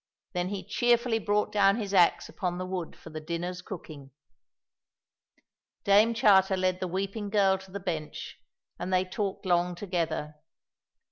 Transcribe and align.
Then 0.33 0.49
he 0.49 0.63
cheerfully 0.63 1.19
brought 1.19 1.51
down 1.51 1.75
his 1.75 1.93
axe 1.93 2.27
upon 2.27 2.57
the 2.57 2.65
wood 2.65 2.95
for 2.95 3.11
the 3.11 3.19
dinner's 3.19 3.61
cooking. 3.61 4.09
Dame 5.83 6.15
Charter 6.15 6.57
led 6.57 6.79
the 6.79 6.87
weeping 6.87 7.29
girl 7.29 7.59
to 7.59 7.69
the 7.69 7.79
bench, 7.79 8.39
and 8.79 8.91
they 8.91 9.05
talked 9.05 9.45
long 9.45 9.75
together. 9.75 10.37